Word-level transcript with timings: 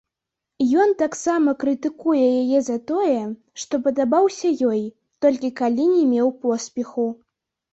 Ён 0.83 0.93
таксама 1.01 1.53
крытыкуе 1.63 2.23
яе 2.41 2.59
за 2.69 2.77
тое, 2.91 3.19
што 3.65 3.81
падабаўся 3.89 4.47
ёй, 4.71 4.81
толькі 5.27 5.55
калі 5.63 5.85
не 5.95 6.03
меў 6.15 6.27
поспеху. 6.49 7.07